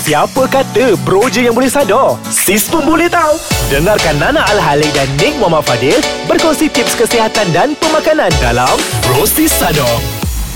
[0.00, 2.16] Siapa kata bro je yang boleh sadar?
[2.24, 3.36] Sis pun boleh tahu.
[3.68, 9.52] Dengarkan Nana Al-Halik dan Nick Muhammad Fadil berkongsi tips kesihatan dan pemakanan dalam Bro Sis
[9.52, 9.86] Sadar.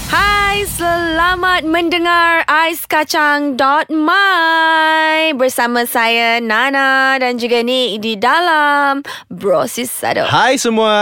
[0.08, 9.04] Hai, selamat mendengar Ais Kacang Dot My bersama saya Nana dan juga Nick di dalam
[9.28, 10.24] Brosis Sado.
[10.24, 10.94] Hai semua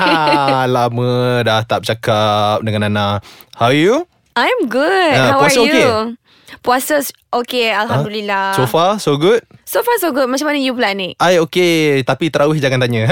[0.74, 3.06] Lama dah tak bercakap dengan Nana
[3.52, 4.08] How are you?
[4.36, 5.16] I'm good.
[5.16, 5.64] Ah, How are you?
[5.66, 6.24] okey?
[6.62, 7.02] Puasa
[7.34, 8.54] okay, Alhamdulillah.
[8.54, 9.42] So far, so good?
[9.66, 10.30] So far so good.
[10.30, 11.18] Macam mana you pula Nick?
[11.18, 13.06] I okay Tapi terawih jangan tanya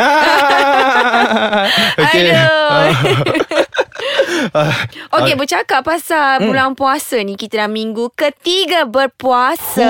[2.03, 2.31] okay.
[2.75, 2.91] Ah,
[5.15, 6.47] Okay, bercakap pasal Hmm.
[6.47, 9.85] bulan puasa ni Kita dah minggu ketiga berpuasa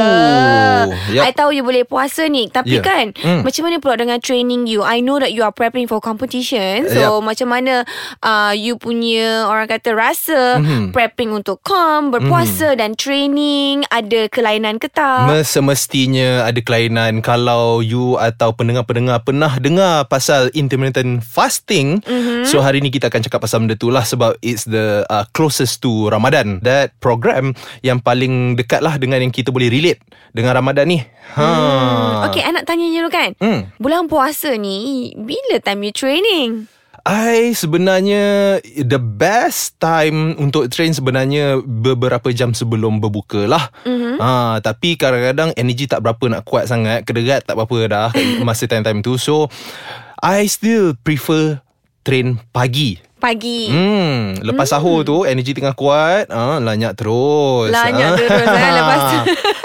[0.84, 1.24] Ooh, yup.
[1.24, 2.82] I tahu you boleh puasa ni Tapi Yeah.
[2.82, 3.40] kan Hmm.
[3.42, 7.20] Macam mana pula dengan training you I know that you are prepping for competition So
[7.20, 7.24] Yup.
[7.24, 7.86] macam mana
[8.20, 10.90] uh, You punya Orang kata rasa Mhm.
[10.90, 15.44] Prepping untuk com Berpuasa dan training Ada kelainan ke tak?
[15.44, 22.44] Semestinya ada kelainan Kalau you atau pendengar-pendengar Pernah dengar pasal intermittent fasting mm-hmm.
[22.44, 25.82] So hari ni kita akan cakap pasal benda tu lah Sebab it's the uh, closest
[25.84, 27.52] to Ramadan That program
[27.84, 30.00] yang paling dekat lah Dengan yang kita boleh relate
[30.34, 30.98] Dengan Ramadan ni
[31.36, 31.44] ha.
[31.44, 32.30] Hmm.
[32.30, 33.70] Okay, I nak tanya you dulu kan Hmm.
[33.76, 36.50] Bulan puasa ni Bila time you training?
[37.04, 43.68] I sebenarnya the best time untuk train sebenarnya beberapa jam sebelum berbuka lah.
[43.84, 44.16] Mm-hmm.
[44.16, 48.08] Ha, tapi kadang-kadang energy tak berapa nak kuat sangat, kederat tak berapa dah
[48.48, 49.20] masa time-time tu.
[49.20, 49.52] So
[50.16, 51.60] I still prefer
[52.08, 52.96] train pagi.
[53.24, 57.72] Pagi Hmm, lepas sahur tu energy tengah kuat, ah lanyak terus.
[57.72, 58.16] Lanyak Ah.
[58.20, 58.70] terus eh.
[58.78, 59.18] Lepas tu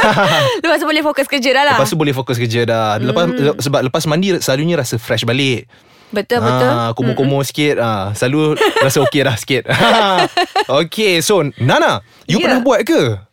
[0.64, 2.96] Lepas tu boleh fokus kerja dah lah Lepas tu boleh fokus kerja dah.
[2.98, 3.28] Lepas
[3.60, 5.68] sebab lepas mandi selalunya rasa fresh balik.
[6.10, 9.70] Betul betul Ah, kumur-kumur sikit ah, Selalu rasa okey dah sikit
[10.82, 12.48] Okay so Nana You Ya.
[12.48, 13.29] pernah buat ke?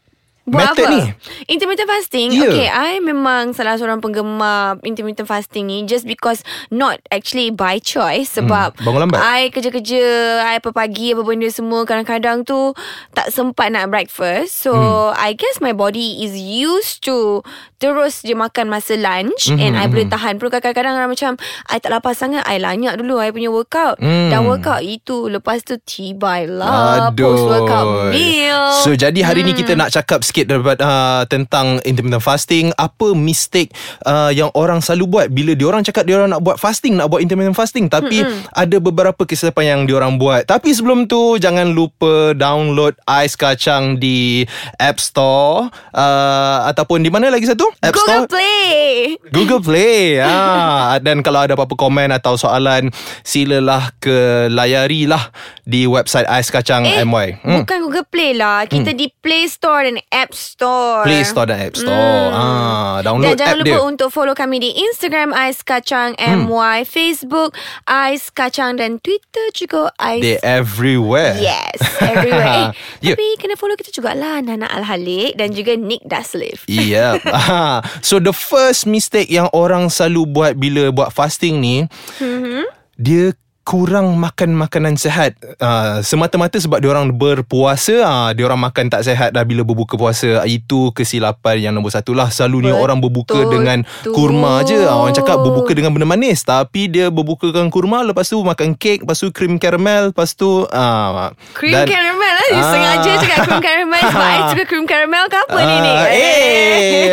[0.46, 0.92] Buat Method apa?
[0.92, 1.00] ni
[1.48, 2.46] Intermittent fasting Ya.
[2.46, 8.30] Okay I memang Salah seorang penggemar Intermittent fasting ni Just because Not actually by choice
[8.32, 9.18] Sebab Hmm, bangun lambat?
[9.18, 10.02] I kerja-kerja
[10.44, 12.70] I apa pagi Apa benda semua Kadang-kadang tu
[13.10, 15.18] Tak sempat nak breakfast So Hmm.
[15.18, 17.42] I guess my body Is used to
[17.76, 20.14] Terus je makan masa lunch Mhm, And I boleh mhm.
[20.14, 21.34] tahan Perlu kadang-kadang orang macam
[21.66, 24.30] I tak lapar sangat I lanyak dulu I punya workout Hmm.
[24.30, 29.74] Dah workout itu Lepas tu tibai lah Post workout meal So jadi hari ni kita
[29.74, 32.68] nak cakap sikit daripada, uh, Tentang intermittent fasting.
[32.76, 33.72] Apa mistake
[34.04, 35.26] uh, Yang orang selalu buat?
[35.32, 37.88] Bila diorang cakap Diorang nak buat fasting Nak buat intermittent fasting.
[37.88, 38.20] Tapi
[38.52, 40.44] ada beberapa kesilapan yang diorang buat.
[40.44, 44.44] Tapi sebelum tu Jangan lupa download Ais Kacang Di
[44.76, 47.64] App Store uh, Ataupun di mana lagi satu?
[47.80, 48.36] App Google Store?
[48.36, 49.16] Play.
[49.32, 51.00] Google Play ha.
[51.06, 52.92] Dan kalau ada apa-apa komen Atau soalan
[53.24, 55.32] Silalah ke Layarilah
[55.64, 57.62] Di website Ais Kacang Eh, MY hmm.
[57.62, 58.66] bukan Google Play lah.
[58.66, 61.04] Kita di Play Store dan App Store.
[61.04, 64.56] Play Store dan App Store ah, Download Dan jangan app lupa dia untuk follow kami
[64.58, 67.52] di Instagram Ais Kacang MY, Facebook
[67.84, 72.72] Ais Kacang dan Twitter juga Ais They everywhere Yes, everywhere.
[72.72, 73.14] eh, Yeah.
[73.14, 76.64] Tapi kena follow kita jugalah Nana Al-Halik dan juga Nick Daslif.
[76.66, 77.18] Yeah.
[77.46, 81.76] Ah, so the first mistake yang orang selalu buat bila buat fasting ni,
[82.18, 82.64] Mm-hmm.
[82.96, 83.36] dia
[83.66, 85.34] kurang makan makanan sehat.
[85.58, 89.98] Uh, semata-mata sebab dia orang berpuasa, uh, dia orang makan tak sehat dah bila berbuka
[89.98, 90.46] puasa.
[90.46, 92.30] Itu kesilapan yang nombor satu lah.
[92.30, 94.14] Selalunya Betul orang berbuka dengan tu.
[94.14, 94.78] kurma je.
[94.78, 99.02] Uh, orang cakap berbuka dengan benda manis, tapi dia berbukakan kurma, lepas tu makan kek,
[99.02, 102.46] lepas tu krim karamel, lepas tu uh, Cream caramel lah.
[102.46, 102.70] You Ah.
[102.70, 105.96] sengaja cakap cream caramel sebab I suka cream caramel ke apa ni Nick?
[105.98, 107.10] Ah, eh.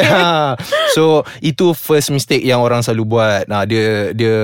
[0.95, 3.43] So itu first mistake yang orang selalu buat.
[3.49, 4.37] Nah dia dia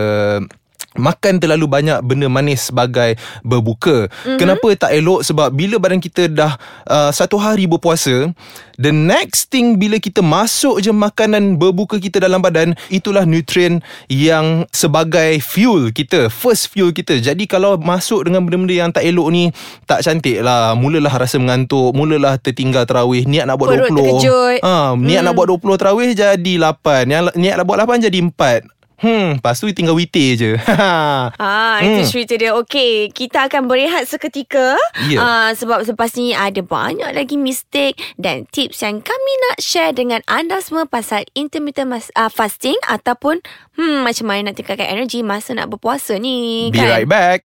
[0.99, 4.11] makan terlalu banyak benda manis sebagai berbuka.
[4.11, 4.37] Mm-hmm.
[4.37, 5.23] Kenapa tak elok?
[5.23, 8.29] Sebab bila badan kita dah uh, satu hari berpuasa,
[8.75, 13.79] the next thing bila kita masuk je makanan berbuka kita dalam badan, itulah nutrien
[14.11, 17.17] yang sebagai fuel kita, first fuel kita.
[17.17, 19.49] Jadi kalau masuk dengan benda-benda yang tak elok ni,
[19.87, 20.75] tak cantik lah.
[20.75, 23.97] Mulalah rasa mengantuk, mulalah tertinggal terawih, niat nak buat Perut 20.
[23.97, 24.59] terkejut.
[24.63, 25.27] Ha, niat hmm.
[25.29, 27.07] nak buat 20 terawih jadi 8.
[27.07, 28.78] Yang niat nak buat 8 jadi 4.
[28.99, 30.51] Hmm, lepas tu tinggal witir je.
[31.39, 32.51] Ah, itu cerita dia.
[32.55, 34.75] Okey, kita akan berehat seketika.
[35.07, 35.19] Ya.
[35.19, 40.19] Ah, sebab selepas ni ada banyak lagi mistake dan tips yang kami nak share dengan
[40.27, 43.39] anda semua pasal intermittent mas- uh, fasting ataupun
[43.79, 46.69] hmm macam mana nak tingkatkan energi masa nak berpuasa ni.
[46.69, 46.89] Be kan?
[47.01, 47.48] right back.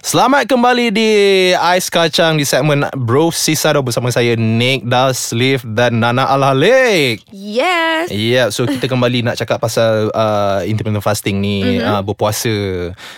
[0.00, 1.10] Selamat kembali di
[1.52, 7.26] Ais Kacang di segmen Bro Sisado bersama saya Nick Daslif dan Nana Al-Halik.
[7.34, 8.12] Yes.
[8.12, 11.70] Ya, yeah, so kita kembali nak cakap pasal uh, intermittent fasting ni, Mhm.
[11.80, 11.90] mm-hmm.
[11.90, 12.54] uh, berpuasa.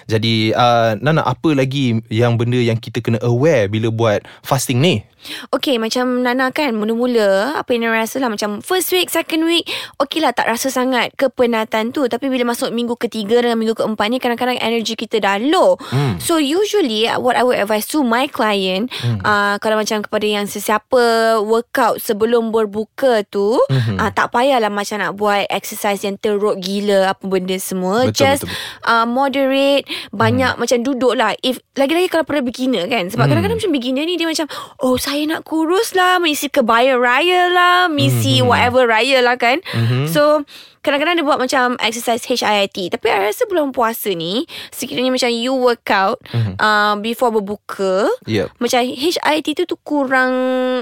[0.08, 5.04] Jadi uh, Nana apa lagi yang benda yang kita kena aware bila buat fasting ni?
[5.50, 9.66] Okay macam Nana kan Mula-mula Apa yang Nana rasa lah Macam first week Second week
[9.98, 14.06] Okay lah tak rasa sangat Kepenatan tu Tapi bila masuk minggu ketiga Dengan minggu keempat
[14.08, 16.22] ni Kadang-kadang energy kita dah low hmm.
[16.22, 19.20] So usually What I would advise to my client hmm.
[19.22, 23.98] uh, Kalau macam kepada yang sesiapa Workout sebelum berbuka tu hmm.
[23.98, 28.42] uh, Tak payahlah macam nak buat Exercise yang teruk gila Apa benda semua Betul, Just
[28.46, 28.86] betul.
[28.86, 29.84] Uh, Moderate
[30.14, 30.60] Banyak hmm.
[30.62, 33.30] macam duduk lah If Lagi-lagi kalau pada beginner kan Sebab hmm.
[33.34, 34.46] kadang-kadang macam beginner ni Dia macam
[34.78, 38.48] Oh saya nak kurus lah Misi kebaya raya lah Misi mm-hmm.
[38.52, 40.12] whatever raya lah kan mm-hmm.
[40.12, 40.44] So
[40.84, 45.56] Kadang-kadang dia buat macam Exercise HIIT Tapi I rasa bulan puasa ni Sekiranya macam You
[45.56, 46.54] workout mm-hmm.
[46.60, 48.52] uh, Before berbuka Yep.
[48.60, 50.32] Macam HIIT tu tu kurang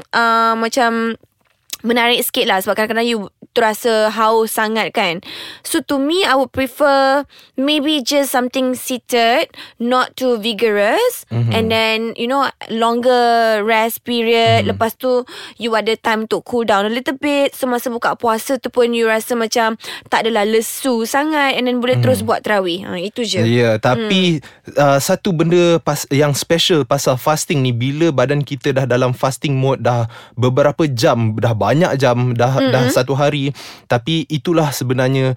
[0.02, 1.14] uh, Macam
[1.86, 5.24] Menarik sikit lah Sebab kadang-kadang you Terasa haus sangat kan
[5.64, 7.24] So to me I would prefer
[7.56, 9.48] Maybe just something seated
[9.80, 11.56] Not too vigorous mm-hmm.
[11.56, 14.76] And then You know Longer rest period mm-hmm.
[14.76, 15.24] Lepas tu
[15.56, 18.92] You ada time to cool down a little bit So masa buka puasa tu pun
[18.92, 19.80] You rasa macam
[20.12, 22.04] Tak adalah lesu sangat And then boleh mm.
[22.04, 24.74] terus buat terawih ha, Itu je Ya, yeah, tapi hmm.
[24.74, 29.54] uh, satu benda pas, yang special pasal fasting ni bila badan kita dah dalam fasting
[29.54, 32.74] mode dah beberapa jam, dah banyak jam, dah mm-hmm.
[32.74, 33.45] dah satu hari,
[33.90, 35.36] tapi itulah sebenarnya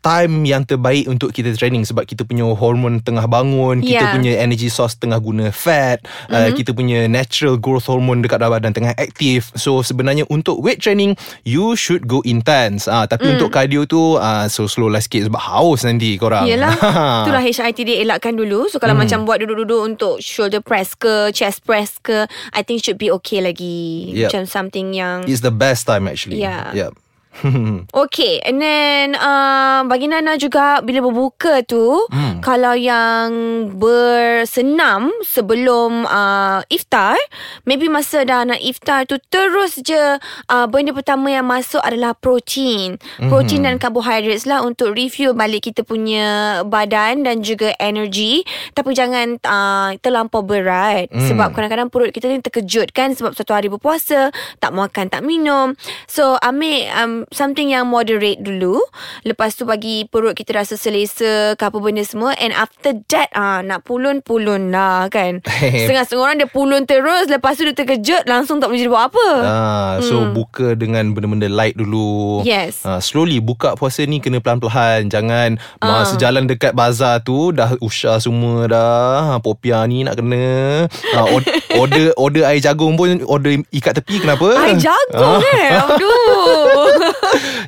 [0.00, 4.16] time yang terbaik untuk kita training sebab kita punya hormon tengah bangun, kita Yeah.
[4.16, 6.32] punya energy source tengah guna fat, mm-hmm.
[6.32, 9.52] uh, kita punya natural growth hormone dekat dalam badan tengah aktif.
[9.54, 12.88] So sebenarnya untuk weight training you should go intense.
[12.88, 13.32] Ah uh, tapi mm.
[13.36, 16.48] untuk cardio tu uh, so slow lah sikit sebab haus nanti korang.
[16.48, 16.72] Yelah
[17.28, 19.04] Itulah HIT dia elakkan dulu So kalau hmm.
[19.04, 22.24] macam buat duduk-duduk Untuk shoulder press ke Chest press ke
[22.56, 24.32] I think should be okay lagi Yep.
[24.32, 26.40] Macam something yang It's the best time actually.
[26.40, 26.72] Yeah.
[26.72, 27.09] Yep.
[28.04, 32.42] Okay And then uh, Bagi Nana juga Bila berbuka tu hmm.
[32.42, 33.30] Kalau yang
[33.78, 37.16] Bersenam Sebelum uh, Iftar
[37.64, 40.18] Maybe masa dah nak iftar tu Terus je
[40.50, 42.98] uh, Benda pertama yang masuk Adalah protein.
[43.30, 48.42] Protein dan carbohydrates lah Untuk refuel balik kita punya Badan Dan juga energy.
[48.74, 51.08] Tapi jangan uh, Terlampau berat.
[51.08, 51.24] Hmm.
[51.30, 55.78] Sebab kadang-kadang perut kita ni terkejut kan Sebab satu hari berpuasa Tak makan tak minum.
[56.10, 58.80] So ambil um, Something yang moderate dulu
[59.22, 63.60] Lepas tu bagi perut kita rasa selesa Ke apa benda semua And after that ah
[63.60, 65.44] Nak pulun-pulun lah kan
[65.80, 69.94] Setengah-setengah orang dia pulun terus Lepas tu dia terkejut Langsung tak boleh buat apa Ah,
[70.00, 70.32] so hmm.
[70.32, 72.40] buka dengan benda-benda light dulu.
[72.42, 72.82] Yes.
[72.82, 75.06] Ah, slowly buka puasa ni kena pelan-pelan.
[75.06, 76.00] Jangan Ah.
[76.00, 76.04] uh.
[76.04, 78.90] sejalan dekat bazar tu dah usha semua dah.
[79.26, 80.86] Ha, popia ni nak kena.
[81.12, 81.48] Ah, od-
[81.80, 84.48] order order air jagung pun order ikat tepi kenapa?
[84.60, 85.58] Air jagung Ah.
[85.58, 86.86] eh Aduh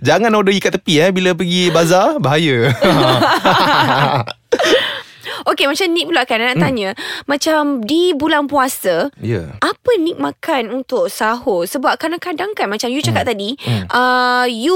[0.03, 2.75] Jangan order ikat tepi eh bila pergi bazar bahaya.
[5.45, 6.95] Okay macam Nick pula kan Nak tanya
[7.25, 9.57] Macam di bulan puasa Ya.
[9.59, 13.85] Apa Nick makan untuk sahur Sebab kadang-kadang kan Macam you cakap tadi Hmm.
[13.89, 14.75] uh, You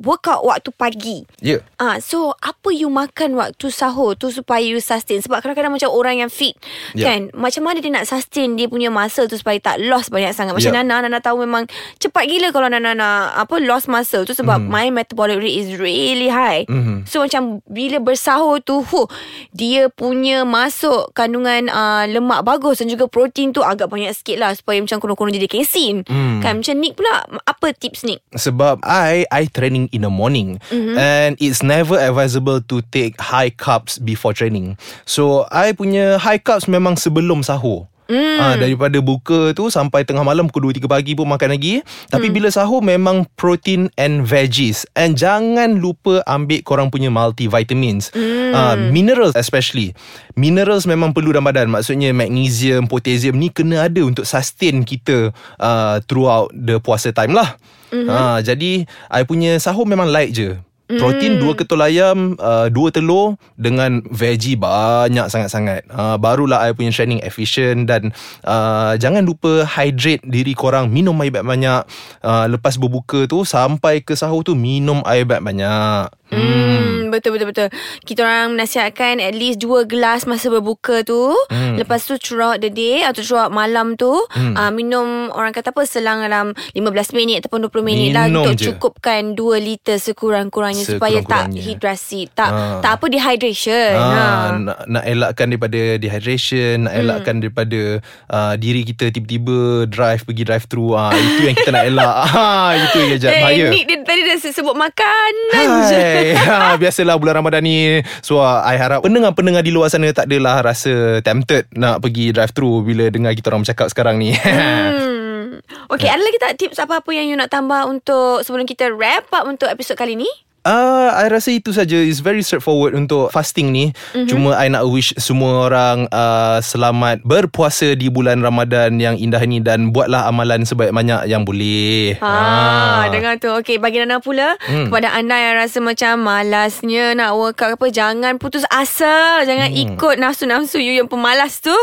[0.00, 1.62] work out waktu pagi Ya.
[1.76, 5.18] Ah, so apa you makan waktu sahur tu supaya you sustain?
[5.18, 6.56] Sebab kadang-kadang macam orang yang fit
[6.92, 7.08] Ya.
[7.08, 10.52] kan, macam mana dia nak sustain dia punya muscle tu supaya tak lost banyak sangat.
[10.52, 10.80] Macam Ya.
[10.80, 14.68] Nana, Nana tahu memang cepat gila kalau Nana nak apa lost muscle tu sebab Mhm.
[14.68, 16.64] my metabolic rate is really high.
[16.64, 17.04] Mhm.
[17.04, 19.06] So macam bila bersahur tu, huh,
[19.50, 24.54] dia punya masuk kandungan uh, lemak bagus dan juga protein tu agak banyak sikit lah
[24.54, 26.06] supaya macam konon-konon jadi kesin.
[26.06, 26.38] Hmm.
[26.38, 28.22] Kan macam Nick pula apa tips Nick?
[28.38, 30.94] Sebab I I training in the morning mm-hmm.
[30.94, 34.78] and it's never advisable to take high carbs before training.
[35.02, 37.90] So I punya high carbs memang sebelum sahur.
[38.06, 38.38] Mm.
[38.38, 41.82] Ah, daripada buka tu sampai tengah malam pukul 2 3 pagi pun makan lagi.
[42.10, 42.34] Tapi mm.
[42.34, 44.86] bila sahur memang protein and veggies.
[44.94, 48.14] And jangan lupa ambil korang punya multivitamins.
[48.14, 48.52] Mm.
[48.54, 49.92] Ah, minerals especially.
[50.38, 51.66] Minerals memang perlu dalam badan.
[51.70, 57.58] Maksudnya magnesium, potassium ni kena ada untuk sustain kita uh, throughout the puasa time lah.
[57.90, 58.10] Mm-hmm.
[58.10, 58.72] Ha, jadi
[59.10, 60.58] I punya sahur memang light je.
[60.86, 65.82] Protein dua ketul ayam, uh, dua telur dengan veggie banyak sangat-sangat.
[65.90, 68.14] Uh, barulah I punya training efficient dan
[68.46, 71.82] uh, jangan lupa hydrate diri korang, minum air banyak-banyak.
[72.22, 76.06] Uh, lepas berbuka tu sampai ke sahur tu minum air banyak-banyak.
[76.30, 77.68] Hmm, betul betul betul.
[78.02, 81.32] Kita orang menasihatkan at least 2 gelas masa berbuka tu.
[81.52, 81.78] Hmm.
[81.78, 84.54] Lepas tu throughout the day atau throughout malam tu hmm.
[84.56, 88.72] uh, minum orang kata apa selang dalam 15 minit ataupun 20 minit lah untuk je.
[88.72, 92.78] cukupkan 2 liter sekurang-kurangnya supaya tak hidrasi, tak Ah.
[92.80, 93.92] tak apa dehydration.
[93.94, 94.24] Ah, ha.
[94.56, 98.00] nak, nak elakkan daripada dehydration, nak elakkan daripada
[98.32, 100.96] uh, diri kita tiba-tiba drive pergi drive through.
[100.96, 102.14] Ah, itu yang kita nak elak.
[102.36, 103.68] Ah, itu yang jat bahaya.
[103.72, 106.08] Eh, dia tadi dah sebut makanan je.
[106.36, 110.58] Hai ha, Biasalah bulan Ramadan ni So I harap Pendengar-pendengar di luar sana Tak adalah
[110.58, 115.62] rasa tempted Nak pergi drive through Bila dengar kita orang bercakap sekarang ni Hmm.
[115.94, 119.46] Okay, ada lagi tak tips apa-apa yang you nak tambah untuk sebelum kita wrap up
[119.46, 120.26] untuk episod kali ni?
[120.66, 124.26] Uh, I rasa itu saja It's very straightforward Untuk fasting ni mm-hmm.
[124.26, 129.62] Cuma I nak wish Semua orang uh, Selamat Berpuasa di bulan Ramadan Yang indah ni
[129.62, 133.06] Dan buatlah amalan Sebanyak banyak yang boleh Ha, ha.
[133.14, 133.46] dengar tu.
[133.54, 134.90] Okey, bagi Nana pula hmm.
[134.90, 139.46] kepada anda yang rasa macam malasnya nak workout apa, jangan putus asa.
[139.46, 139.82] Jangan hmm.
[139.86, 141.74] ikut nafsu-nafsu you yang pemalas tu.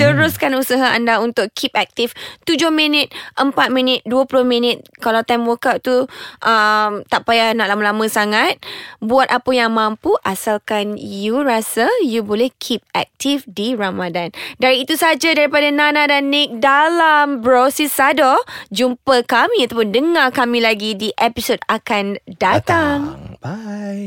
[0.00, 0.62] Teruskan hmm.
[0.64, 2.16] usaha anda untuk keep active.
[2.48, 4.80] 7 minit, 4 minit, 20 minit.
[5.04, 6.08] Kalau time workout tu
[6.40, 8.29] um, tak payah nak lama-lama sangat.
[9.02, 14.30] Buat apa yang mampu asalkan you rasa you boleh keep active di Ramadan.
[14.56, 18.40] Dari itu saja daripada Nana dan Nick dalam Bro Sisado.
[18.70, 23.18] Jumpa kami ataupun dengar kami lagi di episod akan datang.
[23.40, 24.00] Bye